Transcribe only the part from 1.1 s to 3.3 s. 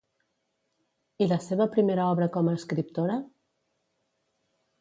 I la seva primera obra com a escriptora?